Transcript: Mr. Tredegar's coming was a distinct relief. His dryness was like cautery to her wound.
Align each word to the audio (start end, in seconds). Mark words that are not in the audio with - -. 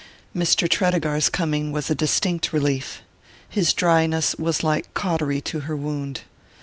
Mr. 0.35 0.67
Tredegar's 0.67 1.29
coming 1.29 1.71
was 1.71 1.91
a 1.91 1.93
distinct 1.93 2.51
relief. 2.51 3.03
His 3.47 3.71
dryness 3.71 4.33
was 4.39 4.63
like 4.63 4.91
cautery 4.95 5.41
to 5.41 5.59
her 5.59 5.75
wound. 5.75 6.21